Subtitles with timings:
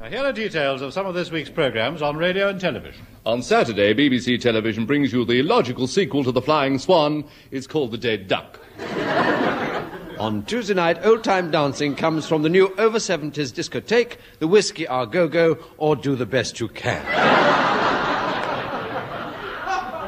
[0.00, 3.06] Now, here are details of some of this week's programs on radio and television.
[3.26, 7.24] On Saturday, BBC Television brings you the logical sequel to The Flying Swan.
[7.50, 8.58] It's called The Dead Duck.
[10.18, 14.86] On Tuesday night, old time dancing comes from the new over 70s discotheque, the Whiskey
[14.86, 17.04] Our Go Go, or Do the Best You Can.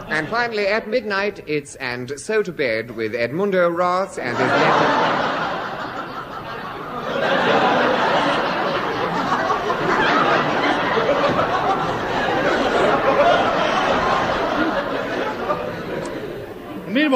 [0.09, 5.12] And finally, at midnight, it's And So to Bed with Edmundo Ros and his leopard.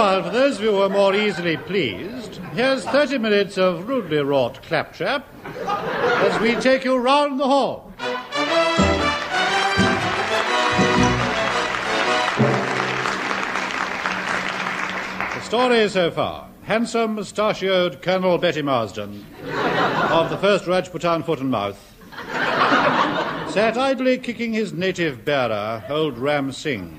[0.06, 4.18] Meanwhile, for those of you who are more easily pleased, here's 30 minutes of rudely
[4.18, 5.26] wrought claptrap
[5.66, 7.92] as we take you round the hall.
[15.34, 16.50] The story so far.
[16.62, 21.94] Handsome, mustachioed Colonel Betty Marsden of the 1st Rajputan Foot and Mouth
[23.52, 26.96] sat idly kicking his native bearer, old Ram Singh,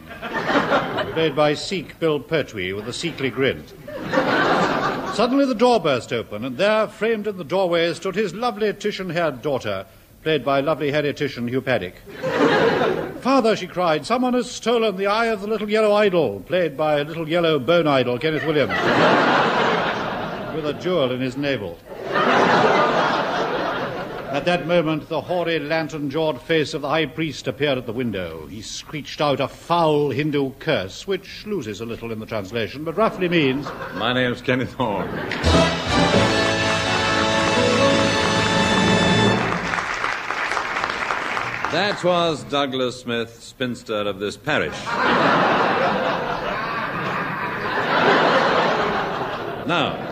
[1.18, 3.64] played by Sikh Bill Pertwee with a Sikhly grin.
[5.16, 9.42] Suddenly the door burst open, and there, framed in the doorway, stood his lovely Titian-haired
[9.42, 9.88] daughter,
[10.22, 11.96] played by lovely Harry Titian Hugh Paddick.
[13.22, 17.00] Father, she cried, someone has stolen the eye of the little yellow idol, played by
[17.00, 18.74] a little yellow bone idol, Kenneth Williams,
[20.56, 21.80] with a jewel in his navel.
[24.38, 27.92] At that moment, the hoary, lantern jawed face of the high priest appeared at the
[27.92, 28.46] window.
[28.46, 32.96] He screeched out a foul Hindu curse, which loses a little in the translation, but
[32.96, 35.10] roughly means My name's Kenneth Horne.
[41.72, 44.78] That was Douglas Smith, spinster of this parish.
[49.66, 50.07] now,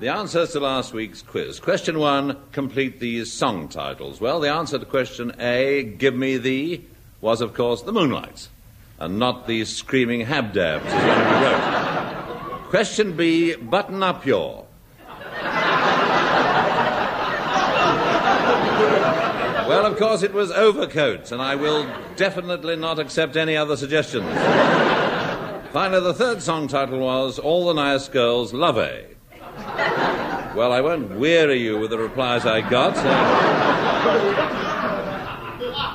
[0.00, 1.60] the answers to last week's quiz.
[1.60, 4.18] Question one complete these song titles.
[4.18, 6.86] Well, the answer to question A, Give Me Thee,
[7.20, 8.48] was, of course, The Moonlights,
[8.98, 12.70] and not the Screaming Habdabs, as one wrote.
[12.70, 14.64] Question B, Button Up Your.
[19.68, 21.86] Well, of course, it was overcoats, and I will
[22.16, 24.26] definitely not accept any other suggestions.
[25.72, 29.04] Finally, the third song title was All the Nice Girls Love A.
[30.60, 32.92] Well, I won't weary you with the replies I got.
[32.94, 33.06] uh,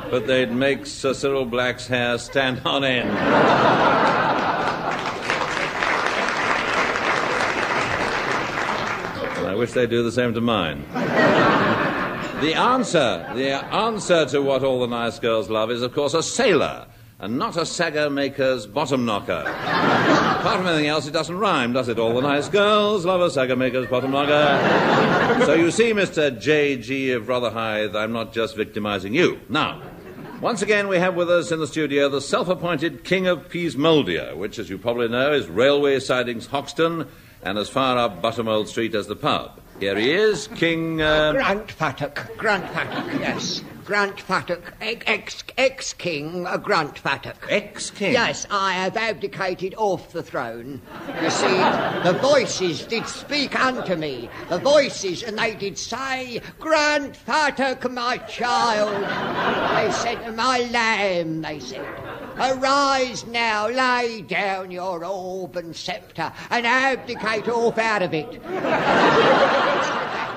[0.10, 3.12] but they'd make Sir Cyril Black's hair stand on end.
[9.46, 10.84] I wish they'd do the same to mine.
[12.42, 16.24] The answer, the answer to what all the nice girls love is, of course, a
[16.24, 16.88] sailor,
[17.20, 19.44] and not a sagger maker's bottom knocker.
[20.46, 21.98] Apart from anything else, it doesn't rhyme, does it?
[21.98, 25.44] All the nice girls love a sagger maker's bottom knocker.
[25.44, 26.40] so you see, Mr.
[26.40, 27.14] J.G.
[27.14, 29.42] of Rotherhithe, I'm not just victimizing you.
[29.50, 29.82] Now,
[30.42, 34.38] once again, we have with us in the studio the self appointed King of Peasmoldia,
[34.38, 37.08] which, as you probably know, is railway sidings Hoxton
[37.42, 39.60] and as far up Buttermold Street as the pub.
[39.80, 41.02] Here he is, King.
[41.02, 41.34] Uh...
[41.34, 43.64] Gruntfuttock, Grant Paddock, yes.
[43.86, 47.00] Gruntfuttock, ex, ex king, uh, Grant
[47.48, 48.14] Ex king?
[48.14, 50.82] Yes, I have abdicated off the throne.
[51.22, 51.46] You see,
[52.04, 59.04] the voices did speak unto me, the voices, and they did say, Paddock, my child.
[59.78, 61.86] They said, my lamb, they said.
[62.38, 68.42] Arise now, lay down your orb and sceptre, and abdicate off out of it.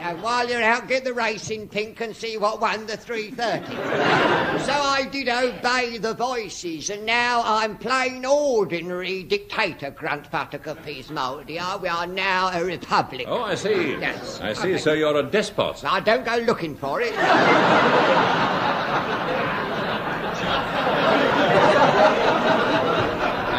[0.00, 3.74] Now, while you're out, get the racing pink and see what won the 330.
[4.64, 11.80] so I did obey the voices, and now I'm plain ordinary dictator, Gruntfuttock of Peasmoldia.
[11.82, 13.26] We are now a republic.
[13.28, 13.96] Oh, I see.
[13.98, 14.40] Yes.
[14.40, 14.78] I see.
[14.78, 15.84] So you're a despot.
[15.84, 17.14] I don't go looking for it.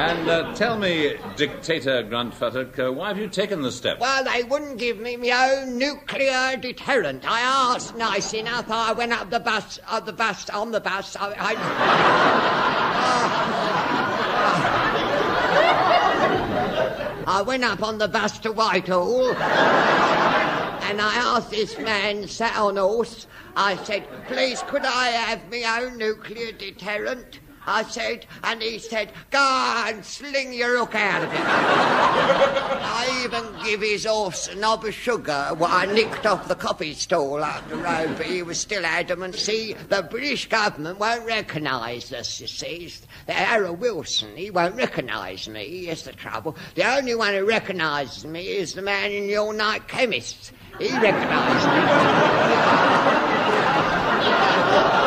[0.10, 4.00] And uh, tell me, Dictator Gruntfuttock, uh, why have you taken this step?
[4.00, 7.30] Well, they wouldn't give me my own nuclear deterrent.
[7.30, 8.70] I asked nice enough.
[8.70, 11.16] I went up the bus, up the bus, on the bus.
[11.16, 11.56] I, I,
[17.40, 19.32] I went up on the bus to Whitehall.
[20.90, 25.84] And I asked this man sat on horse, I said, please could I have my
[25.84, 27.40] own nuclear deterrent?
[27.70, 31.40] I said, and he said, go and sling your hook out of it.
[31.40, 36.96] I even give his horse a knob of sugar, what I nicked off the coffee
[36.96, 39.36] stall up the road, but he was still adamant.
[39.36, 42.92] See, the British government won't recognise us, you see.
[43.28, 46.56] The Harry Wilson, he won't recognise me, here's the trouble.
[46.76, 50.54] The only one who recognises me is the man in your night chemist.
[50.80, 51.68] He recognised
[54.94, 54.99] me.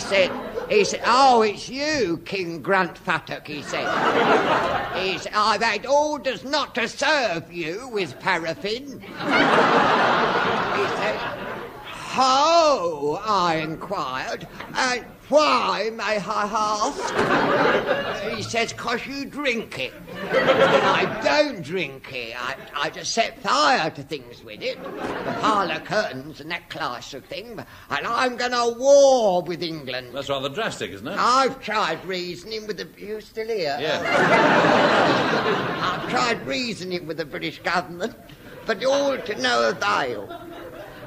[0.00, 0.30] Said,
[0.68, 3.86] he said, oh, it's you, King Gruntfuttock, he said.
[4.96, 9.00] He said, I've had orders not to serve you with paraffin.
[9.00, 9.06] he
[10.96, 11.16] said,
[12.16, 18.36] how, I inquired, and why, may I ask?
[18.36, 19.92] he says, cause you drink it.
[20.14, 22.40] I don't drink it.
[22.40, 24.82] I, I just set fire to things with it.
[24.82, 27.58] The parlour curtains and that class of thing.
[27.90, 30.10] And I'm going to war with England.
[30.12, 31.16] That's rather drastic, isn't it?
[31.18, 32.88] I've tried reasoning with the...
[32.96, 33.76] You still here?
[33.80, 34.02] Yeah.
[35.82, 38.14] I've tried reasoning with the British government,
[38.64, 40.45] but all to no avail.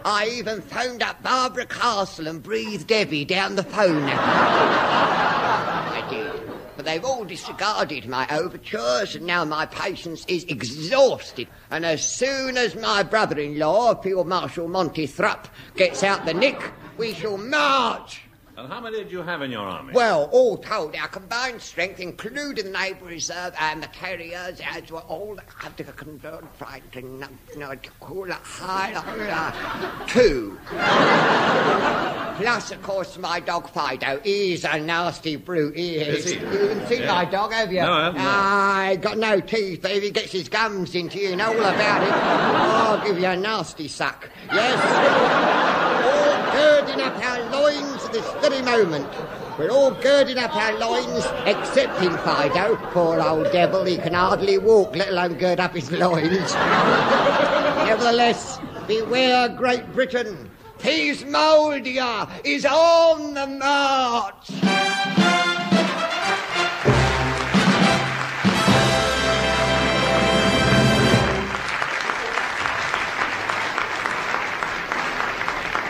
[0.06, 4.04] I even phoned up Barbara Castle and breathed Debbie down the phone.
[4.10, 6.42] I did.
[6.75, 11.48] But they've all disregarded my overtures, and now my patience is exhausted.
[11.69, 16.34] And as soon as my brother in law, Field Marshal Monty Thrupp, gets out the
[16.34, 18.22] nick, we shall march
[18.59, 19.94] And how many did you have in your army?
[19.94, 25.00] well, all told, our combined strength, including the Naval Reserve and the carriers, as were
[25.00, 25.41] all the
[26.57, 27.39] fighting, um,
[30.07, 30.57] two.
[32.35, 35.77] Plus, of course, my dog Fido is a nasty brute.
[35.77, 36.25] He is.
[36.25, 36.39] Is he?
[36.39, 37.13] You haven't seen Yeah.
[37.13, 37.79] my dog, have you?
[37.79, 38.21] No, I haven't.
[38.21, 41.59] I got no teeth, but if he gets his gums into you, you know all
[41.59, 42.12] about it.
[42.12, 44.29] I'll give you a nasty suck.
[44.51, 46.19] Yes?
[46.59, 49.07] Girding up our loins at this very moment.
[49.57, 52.75] We're all girding up our loins, excepting Fido.
[52.91, 56.53] Poor old devil, he can hardly walk, let alone gird up his loins.
[57.85, 60.50] Nevertheless, beware Great Britain.
[60.79, 65.19] Peasmoldia is on the march.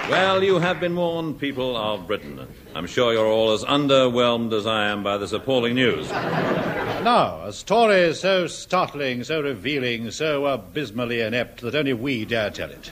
[0.10, 2.48] Well, you have been warned, people of Britain.
[2.74, 6.10] I'm sure you're all as underwhelmed as I am by this appalling news.
[6.10, 12.72] Now, a story so startling, so revealing, so abysmally inept that only we dare tell
[12.72, 12.92] it.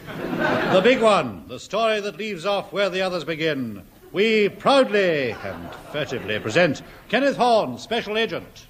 [0.72, 3.82] The big one, the story that leaves off where the others begin.
[4.12, 8.68] We proudly and furtively present Kenneth Horne, Special Agent.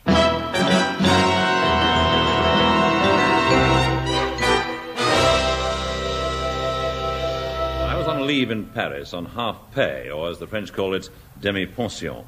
[8.08, 11.10] Was on leave in Paris on half pay, or as the French call it,
[11.42, 12.24] demi pension.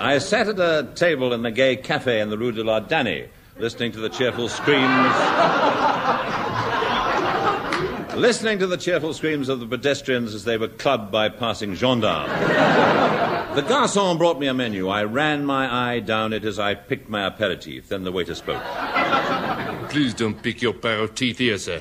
[0.00, 3.26] I sat at a table in the gay cafe in the Rue de la Danny,
[3.58, 5.14] listening to the cheerful screams.
[8.16, 12.30] Listening to the cheerful screams of the pedestrians as they were clubbed by passing gendarmes.
[13.54, 14.88] The garçon brought me a menu.
[14.88, 17.88] I ran my eye down it as I picked my aperitif.
[17.88, 18.62] Then the waiter spoke.
[19.90, 21.80] Please don't pick your pair of teeth here, sir.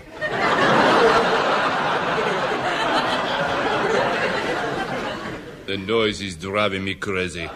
[5.65, 7.49] The noise is driving me crazy.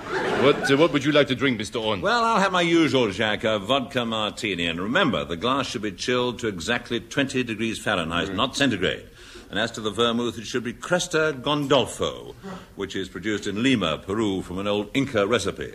[0.43, 1.83] What, uh, what would you like to drink, Mr.
[1.83, 1.99] On?
[1.99, 4.67] Well, I'll have my usual, Jacques, a vodka martini.
[4.67, 9.07] And remember, the glass should be chilled to exactly 20 degrees Fahrenheit, not centigrade.
[9.49, 12.35] And as to the vermouth, it should be Cresta Gondolfo,
[12.75, 15.73] which is produced in Lima, Peru, from an old Inca recipe.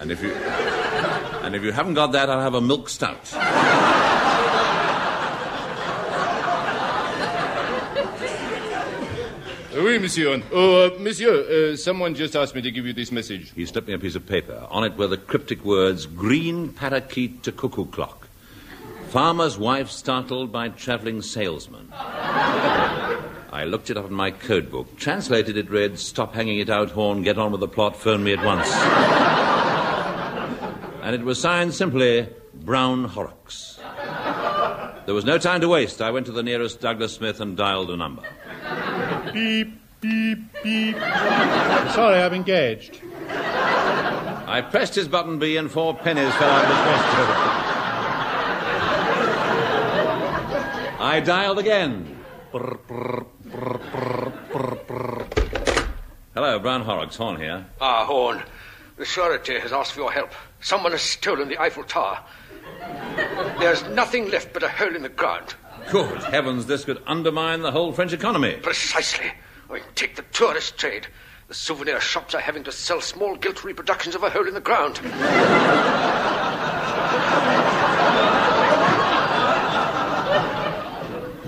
[0.00, 3.32] And if you, and if you haven't got that, I'll have a milk stout.
[9.80, 10.42] Oui, monsieur.
[10.50, 13.52] Oh, uh, monsieur, uh, someone just asked me to give you this message.
[13.54, 14.66] He slipped me a piece of paper.
[14.70, 18.26] On it were the cryptic words, green parakeet to cuckoo clock.
[19.10, 21.92] Farmer's wife startled by travelling salesman.
[21.92, 24.96] I looked it up in my code book.
[24.96, 28.32] Translated, it read, Stop hanging it out, Horne, get on with the plot, phone me
[28.32, 28.68] at once.
[31.02, 33.78] and it was signed simply, Brown Horrocks.
[35.06, 36.02] There was no time to waste.
[36.02, 38.24] I went to the nearest Douglas Smith and dialed a number.
[39.38, 40.96] Beep, beep, beep.
[40.96, 43.00] Sorry, I'm engaged.
[43.28, 47.28] I pressed his button B and four pennies fell out of his waistcoat.
[51.00, 52.18] I dialed again.
[52.50, 55.26] Brr, brr, brr, brr, brr, brr.
[56.34, 57.64] Hello, Brown Horrocks, Horne here.
[57.80, 58.42] Ah, Horne.
[58.96, 60.32] The Surety has asked for your help.
[60.60, 62.18] Someone has stolen the Eiffel Tower.
[63.60, 65.54] There's nothing left but a hole in the ground.
[65.90, 68.56] Good heavens, this could undermine the whole French economy.
[68.56, 69.32] Precisely.
[69.70, 71.06] I mean, take the tourist trade.
[71.48, 74.60] The souvenir shops are having to sell small gilt reproductions of a hole in the
[74.60, 74.98] ground.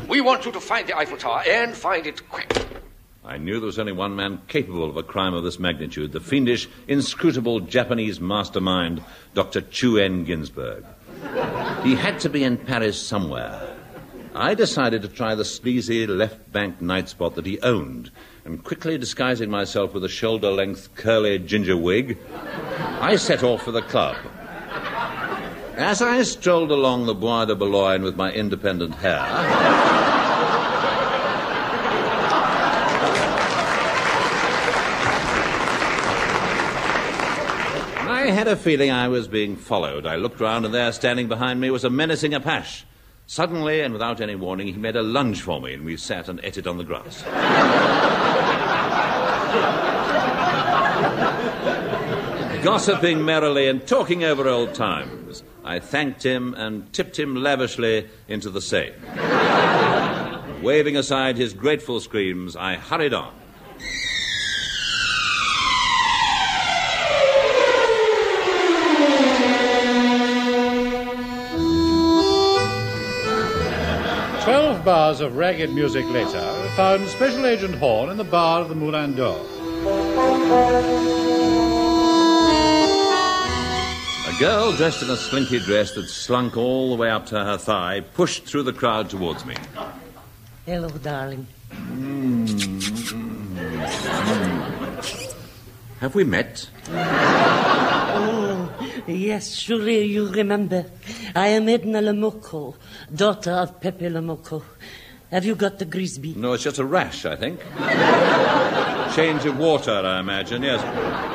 [0.09, 2.51] we want you to find the Eiffel Tower and find it quick.
[3.23, 6.21] I knew there was only one man capable of a crime of this magnitude the
[6.21, 9.05] fiendish, inscrutable Japanese mastermind,
[9.35, 9.61] Dr.
[9.61, 10.85] Chu En Ginsberg.
[11.83, 13.77] He had to be in Paris somewhere.
[14.35, 18.13] I decided to try the sleazy left bank night spot that he owned,
[18.45, 22.17] and quickly disguising myself with a shoulder length curly ginger wig,
[23.01, 24.17] I set off for the club.
[25.75, 29.19] As I strolled along the Bois de Boulogne with my independent hair,
[38.09, 40.07] I had a feeling I was being followed.
[40.07, 42.85] I looked round, and there, standing behind me, was a menacing Apache.
[43.31, 46.41] Suddenly, and without any warning, he made a lunge for me, and we sat and
[46.43, 47.23] ate it on the grass.
[52.65, 58.51] Gossiping merrily and talking over old times, I thanked him and tipped him lavishly into
[58.51, 58.97] the Seine.
[60.61, 63.33] Waving aside his grateful screams, I hurried on.
[74.81, 76.41] Twelve bars of ragged music later
[76.75, 79.37] found Special Agent Horne in the bar of the Moulin d'Or.
[84.27, 87.59] A girl dressed in a slinky dress that slunk all the way up to her
[87.59, 89.55] thigh pushed through the crowd towards me.
[90.65, 91.47] Hello, darling.
[91.73, 92.47] Hmm.
[96.01, 96.71] Have we met?
[99.11, 100.85] Yes, surely you remember.
[101.35, 102.77] I am Edna Lamoko,
[103.15, 104.63] daughter of Pepe Lamoko.
[105.31, 106.37] Have you got the Grisby?
[106.37, 107.61] No, it's just a rash, I think.
[109.17, 110.81] Change of water, I imagine, yes.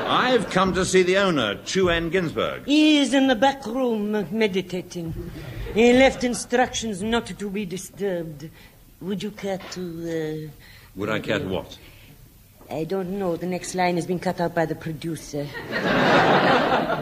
[0.08, 2.65] I've come to see the owner, Chu-En Ginsberg.
[2.65, 5.32] He is in the back room meditating.
[5.74, 8.50] He left instructions not to be disturbed.
[9.01, 10.48] Would you care to.
[10.48, 10.51] Uh,
[10.96, 11.77] Would I care to what?
[12.69, 13.36] I don't know.
[13.36, 15.48] The next line has been cut out by the producer.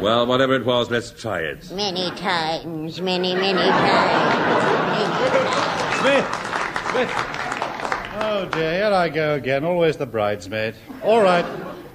[0.02, 1.72] Well, whatever it was, let's try it.
[1.72, 5.04] Many times, many, many times.
[6.00, 6.26] Smith!
[6.92, 7.12] Smith!
[8.16, 10.76] Oh dear, here I go again, always the bridesmaid.
[11.02, 11.46] All right,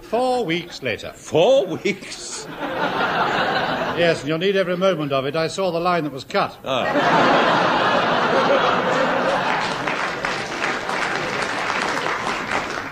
[0.00, 1.12] four weeks later.
[1.14, 2.46] Four weeks?
[2.48, 5.36] Yes, and you'll need every moment of it.
[5.36, 6.56] I saw the line that was cut.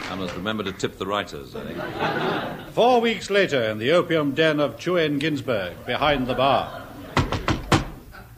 [0.09, 2.71] I must remember to tip the writers, I think.
[2.73, 6.87] Four weeks later, in the opium den of Chu En Ginsberg, behind the bar.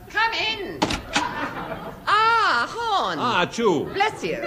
[0.09, 0.79] Come in.
[2.07, 3.19] Ah, Horne.
[3.19, 3.85] Ah, Chu!
[3.93, 4.39] Bless you.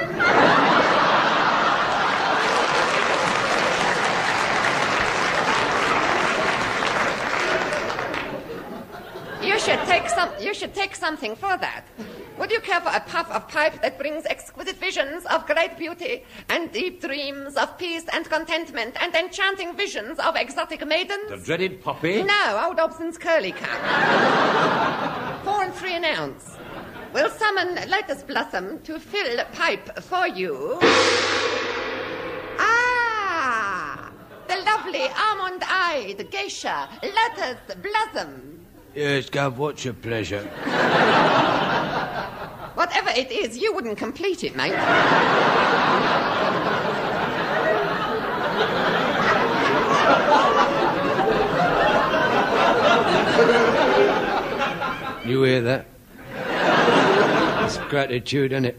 [9.47, 10.31] You should take some.
[10.41, 11.85] You should take something for that.
[12.43, 16.25] Would you care for a puff of pipe that brings exquisite visions of great beauty
[16.49, 21.31] and deep dreams of peace and contentment and enchanting visions of exotic maidens?
[21.31, 22.25] The dreaded poppy?
[22.25, 25.45] No, old Dobson's curly cap.
[25.45, 26.57] Four and three an ounce.
[27.15, 30.81] We'll summon Lotus Blossom to fill a pipe for you.
[32.59, 34.11] Ah!
[34.49, 38.67] The lovely almond-eyed geisha, Lotus Blossom.
[38.97, 40.51] Yes, Gov, what's your pleasure?
[42.83, 44.73] Whatever it is, you wouldn't complete it, mate.
[55.25, 55.87] You hear that?
[57.65, 58.77] It's gratitude, isn't it?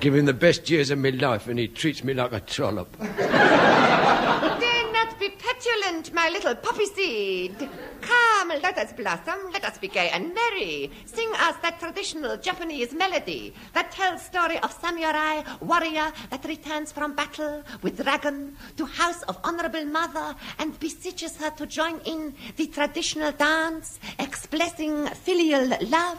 [0.00, 2.94] Give him the best years of my life, and he treats me like a trollop.
[2.98, 7.70] Dare not be petulant, my little poppy seed.
[8.02, 10.90] Come, let us blossom, let us be gay and merry.
[11.06, 17.14] Sing us that traditional Japanese melody that tells story of samurai warrior that returns from
[17.14, 22.66] battle with dragon to house of honorable mother and beseeches her to join in the
[22.66, 26.18] traditional dance, expressing filial love.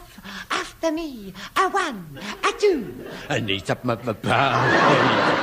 [0.50, 2.94] After me, a one, a two,
[3.28, 4.24] And he's up my brown, he's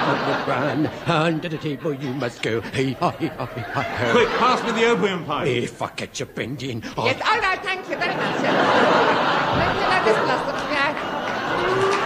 [0.10, 0.88] up my brown.
[1.06, 2.62] Under the table you must go.
[2.62, 4.12] Hey, hi, hi, hi, hi.
[4.12, 5.48] Quick, pass me the opium pipe.
[5.48, 8.38] If I catch you bending, I'll Yes, all right, thank you very much.
[8.42, 10.56] Thank you, Lotus Blossom.
[10.72, 12.02] Yeah.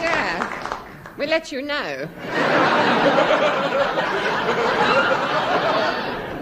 [0.00, 2.08] Yeah, we'll let you know.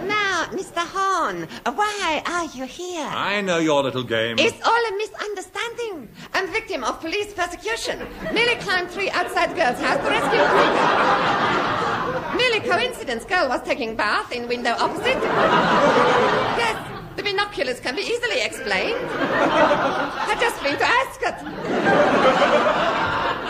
[0.06, 0.78] now, Mr.
[0.78, 3.06] Horne, why are you here?
[3.06, 4.36] I know your little game.
[4.38, 6.08] It's all a misunderstanding.
[6.34, 7.98] I'm victim of police persecution.
[8.32, 11.59] Merely climbed three outside girls' house to rescue a
[12.40, 13.24] Merely coincidence.
[13.26, 15.20] Girl was taking bath in window opposite.
[16.62, 16.76] Yes,
[17.16, 18.96] the binoculars can be easily explained.
[20.28, 21.36] Had just been to Ascot.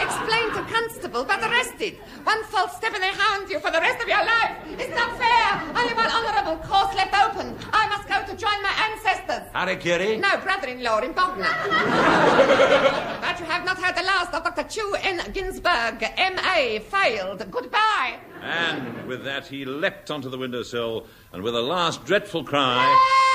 [0.06, 1.94] Explain to constable, but arrested.
[2.24, 4.56] One false step and they hound you for the rest of your life.
[4.82, 5.46] It's not fair.
[5.78, 7.56] Only one honourable course left open.
[7.72, 9.44] I must go to join my ancestors.
[9.54, 10.18] Harikiri?
[10.18, 11.54] No, brother-in-law in Bognor.
[13.24, 14.64] but you have not heard the last of Dr.
[14.64, 17.48] Chu En Ginsberg, M.A., failed.
[17.52, 18.18] Goodbye.
[18.42, 22.86] And with that, he leapt onto the windowsill, and with a last dreadful cry,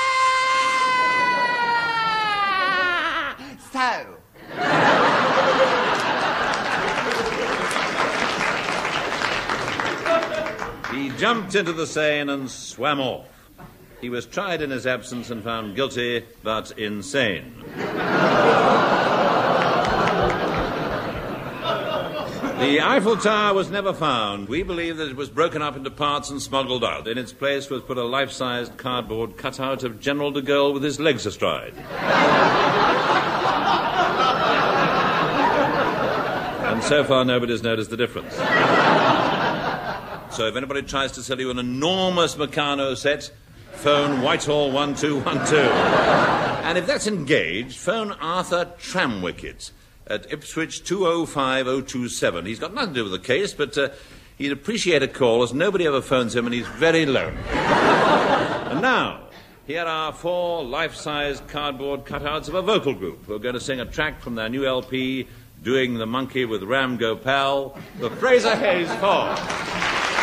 [3.72, 4.16] So,
[10.94, 13.28] he jumped into the Seine and swam off.
[14.00, 17.64] He was tried in his absence and found guilty, but insane.
[22.66, 24.48] The Eiffel Tower was never found.
[24.48, 27.06] We believe that it was broken up into parts and smuggled out.
[27.06, 30.82] In its place was put a life sized cardboard cutout of General de Gaulle with
[30.82, 31.74] his legs astride.
[36.66, 38.34] and so far, nobody's noticed the difference.
[40.34, 43.30] So if anybody tries to sell you an enormous Meccano set,
[43.74, 45.72] phone Whitehall 1212.
[46.64, 49.70] and if that's engaged, phone Arthur Tramwicket
[50.06, 52.46] at Ipswich 205027.
[52.46, 53.88] He's got nothing to do with the case, but uh,
[54.38, 57.38] he'd appreciate a call as nobody ever phones him and he's very lonely.
[57.50, 59.28] and now,
[59.66, 63.80] here are four life-sized cardboard cutouts of a vocal group who are going to sing
[63.80, 65.26] a track from their new LP,
[65.62, 70.15] Doing the Monkey with Ram Gopal, the Fraser Hayes Four.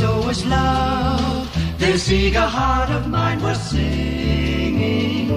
[0.00, 1.46] So was love.
[1.78, 5.28] This eager heart of mine was singing.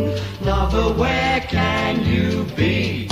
[0.41, 3.10] Lover, where can you be?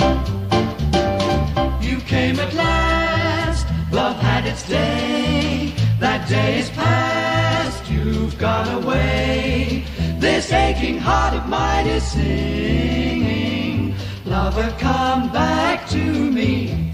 [1.87, 5.73] You came at last, love had its day.
[5.99, 9.83] That day is past, you've gone away.
[10.19, 13.93] This aching heart of mine is singing.
[14.25, 16.03] Lover, come back to
[16.37, 16.90] me.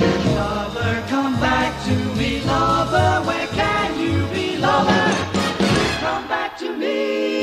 [0.00, 3.22] Lover, come back to me, lover.
[3.26, 5.12] Where can you be, lover?
[6.00, 7.40] Come back to me.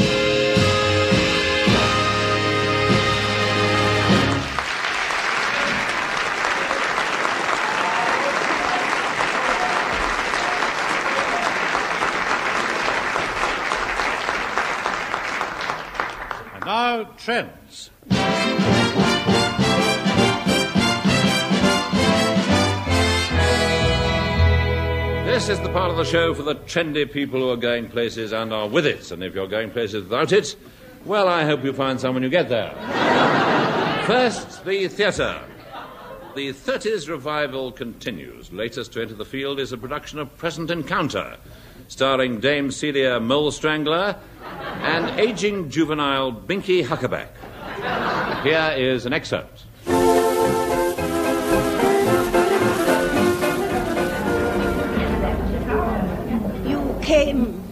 [16.56, 17.61] And now, trends.
[25.42, 28.32] This is the part of the show for the trendy people who are going places
[28.32, 29.10] and are with it.
[29.10, 30.56] And if you're going places without it,
[31.04, 32.70] well, I hope you find some when you get there.
[34.06, 35.42] First, the theatre.
[36.36, 38.54] The 30s revival continues.
[38.54, 41.38] Latest to enter the field is a production of Present Encounter,
[41.88, 47.30] starring Dame Celia Mole Strangler and aging juvenile Binky Huckaback.
[48.44, 49.64] Here is an excerpt.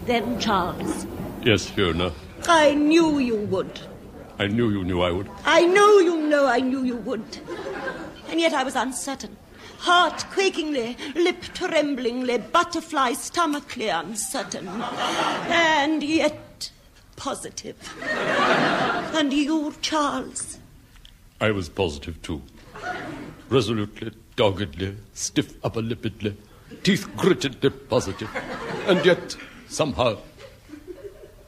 [0.10, 1.06] Then, Charles.
[1.44, 2.12] Yes, Fiona.
[2.48, 3.80] I knew you would.
[4.40, 5.30] I knew you knew I would.
[5.46, 7.38] I know you know I knew you would.
[8.30, 9.38] And yet I was uncertain.
[9.80, 14.68] Heart quakingly, lip tremblingly, butterfly stomachly uncertain.
[14.68, 16.72] And yet
[17.16, 17.78] positive.
[19.14, 20.60] And you, Charles?
[21.42, 22.42] I was positive too.
[23.50, 26.36] Resolutely, doggedly, stiff upper lippedly,
[26.84, 28.30] teeth grittedly positive.
[28.88, 29.36] And yet,
[29.70, 30.18] somehow,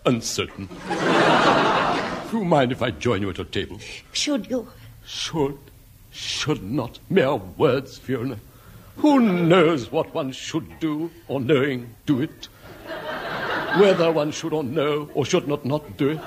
[0.05, 0.67] uncertain.
[2.31, 3.79] Do you mind if I join you at your table?
[4.13, 4.69] Should you?
[5.05, 5.57] Should,
[6.11, 6.99] should not.
[7.09, 8.37] Mere words, Fiona.
[8.97, 12.47] Who knows what one should do, or knowing, do it?
[13.79, 16.19] Whether one should or know, or should not not do it?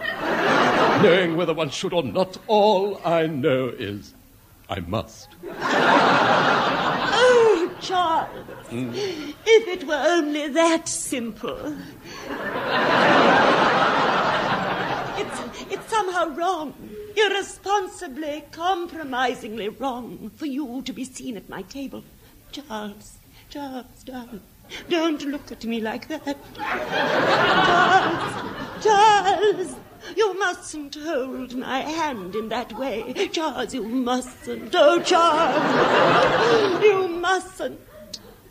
[1.03, 4.15] Knowing whether one should or not, all I know is
[4.69, 5.29] I must.
[7.85, 8.31] Charles,
[8.71, 11.77] if it were only that simple.
[15.19, 16.73] It's, it's somehow wrong,
[17.15, 22.03] irresponsibly, compromisingly wrong for you to be seen at my table.
[22.53, 23.19] Charles,
[23.51, 24.41] Charles, darling,
[24.89, 26.39] don't look at me like that.
[27.65, 29.77] Charles, Charles,
[30.17, 33.29] you mustn't hold my hand in that way.
[33.33, 34.75] Charles, you mustn't.
[34.75, 37.81] Oh, Charles, you mustn't.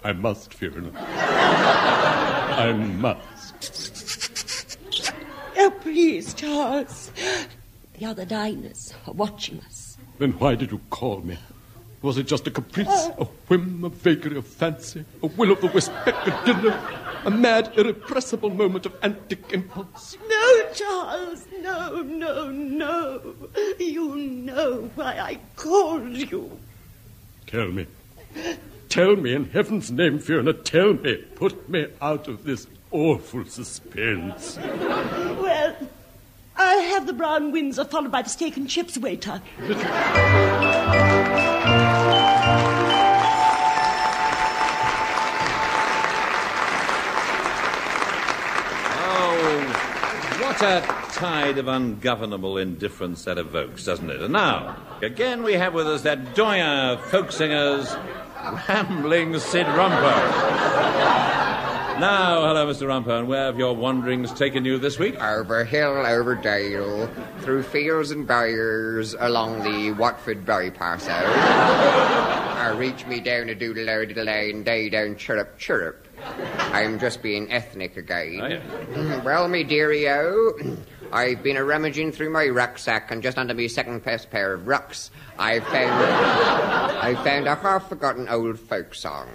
[0.04, 0.92] I must, Fiona.
[0.98, 4.78] I must.
[5.58, 7.12] Oh, please, Charles.
[7.98, 9.98] The other diners are watching us.
[10.20, 11.38] Then why did you call me?
[12.04, 15.68] Was it just a caprice, a whim, a vagary of fancy, a will o' the
[15.68, 16.78] wisp peccadillo,
[17.24, 20.18] a mad, irrepressible moment of antic impulse?
[20.28, 23.34] No, Charles, no, no, no.
[23.80, 26.60] You know why I called you.
[27.48, 27.88] Tell me.
[28.90, 31.16] Tell me, in heaven's name, Fiona, tell me.
[31.36, 34.58] Put me out of this awful suspense.
[34.58, 35.76] Well,
[36.56, 39.42] I'll have the brown Windsor followed by the steak and chips waiter.
[49.06, 49.66] Oh,
[50.42, 50.82] what a
[51.14, 54.22] tide of ungovernable indifference that evokes, doesn't it?
[54.22, 57.96] And now, again we have with us that doyen of folk singers,
[58.68, 61.43] Rambling Syd Rumpo.
[62.04, 62.86] Now, hello, Mr.
[62.86, 65.16] Rumpo, and where have your wanderings taken you this week?
[65.24, 71.26] Over hill, over dale, through fields and byres, along the Watford bypass out.
[71.26, 76.06] I reach me down a doodle o diddle and day down chirrup chirrup.
[76.74, 78.42] I'm just being ethnic again.
[78.42, 78.62] Oh, yeah.
[78.96, 80.78] Mm, well, me dearie o, oh,
[81.14, 84.64] I've been a rummaging through my rucksack, and just under me second best pair of
[84.64, 85.94] rucks, I found
[87.02, 89.30] I found a half forgotten old folk song.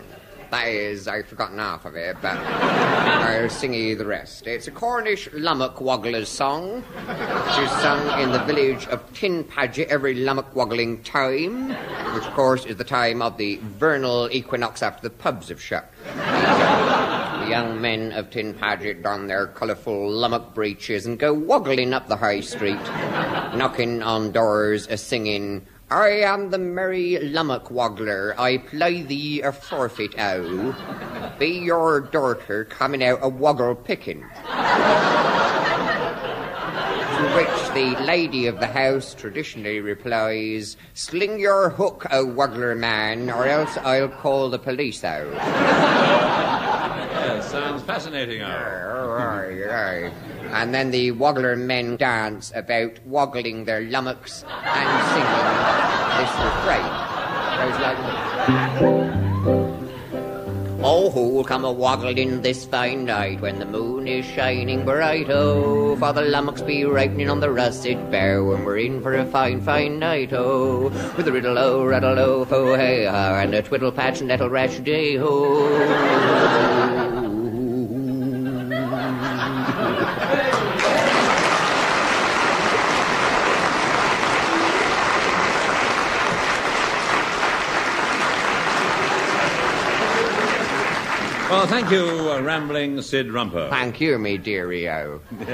[0.50, 4.46] That is, I've forgotten half of it, but I'll sing you the rest.
[4.46, 9.88] It's a Cornish lummock waggler's song, which is sung in the village of Tin Paget
[9.88, 11.68] every lummock waggling time,
[12.14, 15.92] which, of course, is the time of the vernal equinox after the pubs have shut.
[16.14, 22.08] The young men of Tin Paget don their colourful lummock breeches and go waggling up
[22.08, 22.82] the high street,
[23.54, 29.52] knocking on doors, a singing, I am the merry lummock waggler, I play thee a
[29.52, 30.74] forfeit, o.
[31.38, 34.20] Be your daughter coming out a woggle picking.
[34.20, 34.26] To
[37.34, 43.30] which the lady of the house traditionally replies, Sling your hook, oh O waggler man,
[43.30, 46.67] or else I'll call the police out.
[47.18, 48.42] Yes, sounds fascinating.
[50.52, 55.46] And then the waggler men dance about waggling their lummocks and singing
[56.18, 56.86] this refrain.
[60.80, 65.28] Oh, who'll come a waggling this fine night when the moon is shining bright?
[65.28, 69.26] Oh, for the lummocks be ripening on the russet bough, and we're in for a
[69.26, 70.32] fine, fine night.
[70.32, 70.84] Oh,
[71.16, 74.78] with a riddle oh, rattle oh, fo hey ha, and a twiddle patch nettle rash
[74.78, 76.86] day ho.
[91.50, 93.70] Well, thank you, uh, Rambling Syd Rumpo.
[93.70, 94.86] Thank you, me dearie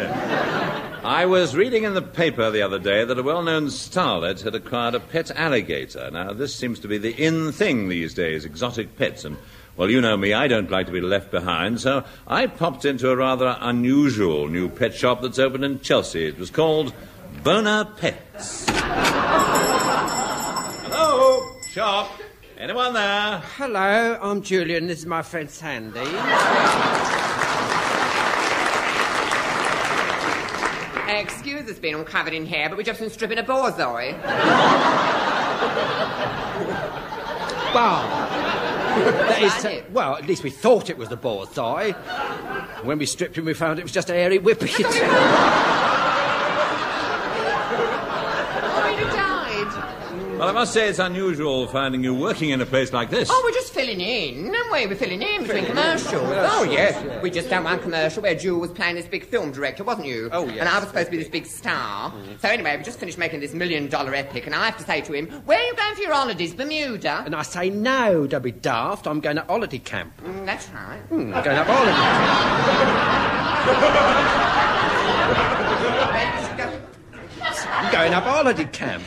[1.05, 4.57] I was reading in the paper the other day that a well known starlet had
[4.57, 6.11] acquired a pet alligator.
[6.11, 9.25] Now, this seems to be the in thing these days exotic pets.
[9.25, 9.37] And,
[9.77, 13.11] well, you know me, I don't like to be left behind, so I popped into
[13.11, 16.27] a rather unusual new pet shop that's opened in Chelsea.
[16.27, 16.93] It was called
[17.45, 18.67] Bona Pets.
[20.89, 22.11] Hello, shop.
[22.65, 23.43] Anyone there?
[23.59, 24.87] Hello, I'm Julian.
[24.87, 26.01] This is my friend Sandy.
[30.97, 33.75] Uh, excuse us being all covered in hair, but we've just been stripping a boar's
[33.79, 34.15] eye.
[37.75, 38.09] Well,
[39.29, 39.55] that is.
[39.57, 41.91] Isn't well, at least we thought it was the boar's eye.
[42.83, 44.71] When we stripped him, we found it was just a hairy whippet.
[48.77, 50.34] Oh, you died.
[50.45, 53.31] Well, I must say it's unusual finding you working in a place like this.
[53.33, 54.87] Oh, we're just filling in, aren't we?
[54.87, 56.21] We're filling in between commercials.
[56.23, 57.23] Oh, yes.
[57.23, 60.29] We just done one commercial where Jules was playing this big film director, wasn't you?
[60.33, 60.59] Oh, yes.
[60.59, 62.13] And I was supposed to be this big star.
[62.41, 65.01] So anyway, we just finished making this million dollar epic, and I have to say
[65.01, 66.53] to him, where are you going for your holidays?
[66.53, 67.23] Bermuda?
[67.25, 69.07] and I say, no, don't be daft.
[69.07, 70.13] I'm going to holiday camp.
[70.23, 71.01] Mm, that's right.
[71.09, 71.95] Hmm, I'm going up holiday
[77.67, 79.03] I'm going up holiday camp.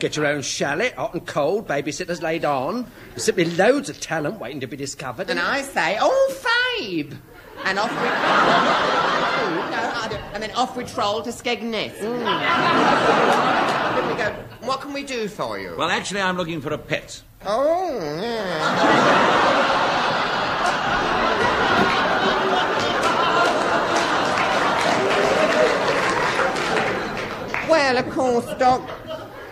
[0.00, 2.90] Get your own chalet, hot and cold, babysitters laid on.
[3.10, 5.28] There's simply loads of talent waiting to be discovered.
[5.28, 6.34] And I say, oh,
[6.80, 7.18] Fabe!
[7.66, 7.96] And off we...
[7.98, 8.00] Oh,
[9.70, 11.98] no, I and then off we troll to Skegness.
[11.98, 12.24] Mm.
[13.94, 14.34] Then we go.
[14.66, 15.74] What can we do for you?
[15.76, 17.20] Well, actually, I'm looking for a pet.
[17.44, 18.78] Oh, yeah.
[27.68, 28.88] well, of course, dog.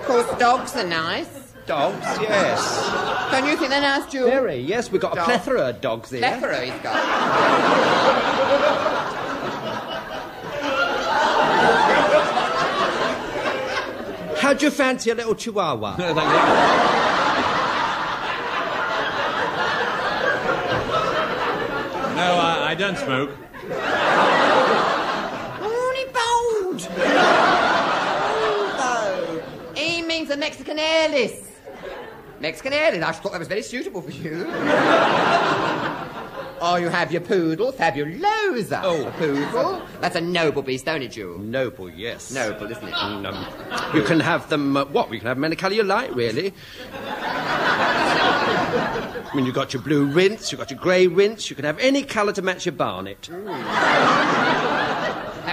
[0.09, 1.29] Of course, dogs are nice.
[1.67, 3.31] Dogs, yes.
[3.31, 4.31] Don't you think they're nice, Jules?
[4.31, 4.91] Very, yes.
[4.91, 6.21] We've got a plethora of dogs here.
[6.21, 6.97] Plethora he's got.
[14.39, 15.97] How'd you fancy a little chihuahua?
[15.99, 16.39] No, thank you.
[22.17, 23.31] No, I, I don't smoke.
[25.61, 26.89] Only bold.
[28.79, 29.77] Bold.
[29.77, 31.43] He means a Mexican airless.
[32.41, 33.03] Mexican airless.
[33.03, 34.47] I thought that was very suitable for you.
[36.61, 38.81] oh, you have your poodle, fabulosa.
[38.83, 39.83] Oh, a poodle.
[40.01, 41.41] That's a noble beast, don't it, Jules?
[41.41, 42.31] Noble, yes.
[42.33, 42.95] Noble, isn't it?
[42.95, 43.47] And, um,
[43.95, 45.09] you can have them, uh, what?
[45.11, 46.55] We can have them any colour you like, really.
[49.31, 51.79] I mean, you've got your blue rinse, you've got your grey rinse, you can have
[51.79, 53.29] any colour to match your barnet.
[53.31, 53.47] Now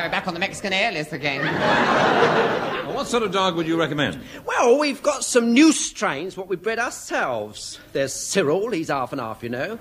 [0.03, 2.61] we're back on the Mexican airless again.
[2.95, 4.21] Well, what sort of dog would you recommend?
[4.45, 7.77] Well, we've got some new strains, what we bred ourselves.
[7.91, 9.77] There's Cyril, he's half and half, you know.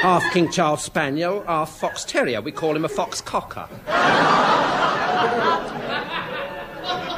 [0.00, 2.40] half King Charles Spaniel, half Fox Terrier.
[2.40, 3.68] We call him a Fox Cocker.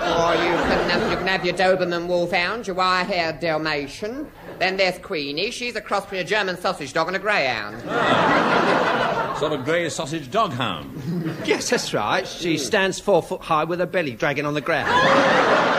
[0.02, 0.61] Or you can,
[0.92, 4.30] um, you can have your Doberman Wolfhound, your wire-haired Dalmatian.
[4.58, 5.50] Then there's Queenie.
[5.50, 7.80] She's a cross between a German sausage dog and a greyhound.
[9.38, 11.36] Sort of grey sausage dog hound.
[11.44, 12.26] Yes, that's right.
[12.26, 14.88] She stands four foot high with her belly dragging on the ground.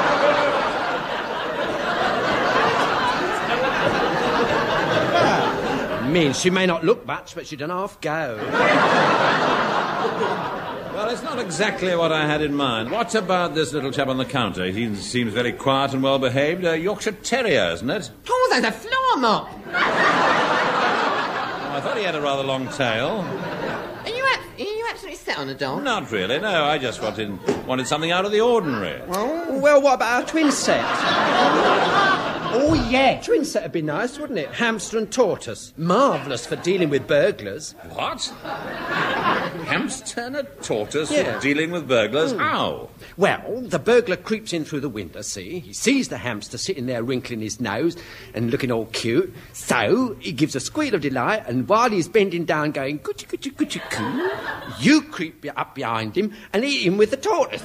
[6.13, 8.37] means she may not look much, but she don't half go.
[11.13, 12.89] Well, it's not exactly what I had in mind.
[12.89, 14.65] What about this little chap on the counter?
[14.65, 16.65] He seems very quiet and well behaved.
[16.65, 18.09] A Yorkshire Terrier, isn't it?
[18.27, 19.47] Oh, there's a floor mop.
[19.67, 19.71] Oh,
[21.75, 23.17] I thought he had a rather long tail.
[23.19, 25.83] Are you, ab- are you absolutely set on a dog?
[25.83, 26.63] Not really, no.
[26.65, 28.99] I just wanted, wanted something out of the ordinary.
[29.09, 30.83] Oh, well, what about our twin set?
[32.53, 33.19] Oh, yeah.
[33.21, 34.49] Twin set would be nice, wouldn't it?
[34.51, 35.73] Hamster and tortoise.
[35.77, 37.73] Marvellous for dealing with burglars.
[37.93, 38.23] What?
[39.65, 41.35] Hamster and a tortoise Yeah.
[41.35, 42.31] for dealing with burglars?
[42.31, 42.39] Hmm.
[42.39, 42.89] How?
[43.17, 45.59] Well, the burglar creeps in through the window, see?
[45.59, 47.95] He sees the hamster sitting there wrinkling his nose
[48.33, 49.33] and looking all cute.
[49.53, 53.53] So he gives a squeal of delight, and while he's bending down going, coochie, coochie,
[53.55, 57.63] coochie, coo, you creep up behind him and eat him with the tortoise.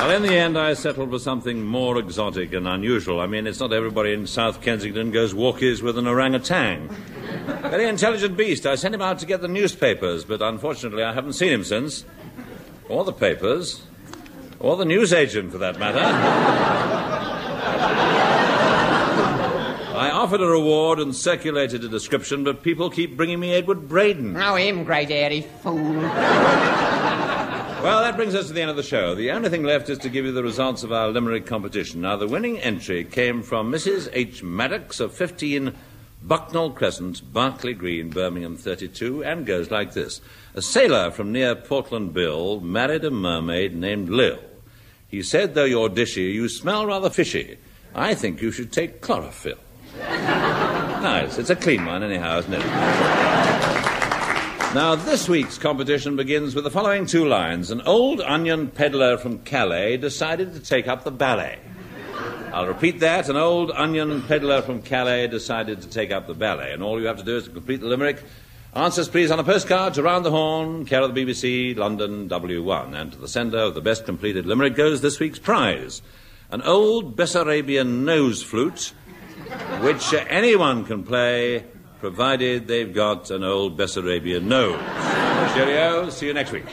[0.00, 3.20] Well, in the end, I settled for something more exotic and unusual.
[3.20, 6.88] I mean, it's not everybody in South Kensington goes walkies with an orangutan.
[7.60, 8.64] Very intelligent beast.
[8.64, 12.06] I sent him out to get the newspapers, but unfortunately, I haven't seen him since.
[12.88, 13.82] Or the papers.
[14.58, 16.00] Or the newsagent, for that matter.
[19.98, 24.34] I offered a reward and circulated a description, but people keep bringing me Edwin Braden.
[24.34, 26.00] Oh, him, great airy fool.
[27.82, 29.14] Well, that brings us to the end of the show.
[29.14, 32.02] The only thing left is to give you the results of our limerick competition.
[32.02, 34.10] Now, the winning entry came from Mrs.
[34.12, 34.42] H.
[34.42, 35.74] Maddox of 15
[36.22, 40.20] Bucknell Crescent, Berkeley Green, Birmingham 32, and goes like this.
[40.54, 44.38] A sailor from near Portland Bill married a mermaid named Lil.
[45.08, 47.56] He said, though you're dishy, you smell rather fishy.
[47.94, 49.58] I think you should take chlorophyll.
[49.98, 51.38] nice.
[51.38, 53.49] It's a clean one, anyhow, isn't it?
[54.72, 57.72] Now, this week's competition begins with the following two lines.
[57.72, 61.58] An old onion peddler from Calais decided to take up the ballet.
[62.52, 63.28] I'll repeat that.
[63.28, 66.72] An old onion peddler from Calais decided to take up the ballet.
[66.72, 68.22] And all you have to do is to complete the limerick.
[68.72, 72.94] Answers, please, on a postcard to Round the Horne, care of the BBC, London W1.
[72.94, 76.00] And to the sender of the best completed limerick goes this week's prize
[76.52, 78.92] an old Bessarabian nose flute,
[79.80, 81.64] which anyone can play,
[82.00, 84.80] provided they've got an old Bessarabian nose.
[85.54, 86.08] Cheerio.
[86.08, 86.64] See you next week.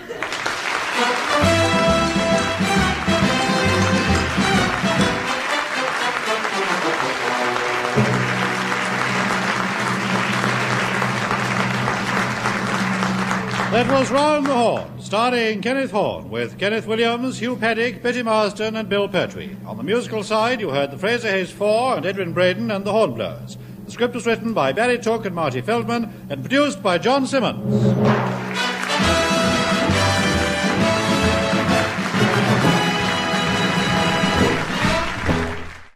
[13.70, 18.78] That was Round the Horne, starring Kenneth Horne, with Kenneth Williams, Hugh Paddick, Betty Marsden,
[18.78, 19.56] and Bill Pertwee.
[19.66, 22.94] On the musical side, you heard the Fraser Hayes Four and Edwin Braden and the
[22.94, 23.58] Hornblowers.
[23.88, 28.47] The script was written by Barry Took and Marty Feldman and produced by John Simmonds.